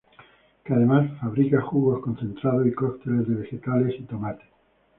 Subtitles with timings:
[0.65, 4.45] Que además fabrica jugos concentrados y cócteles de vegetales y tomate.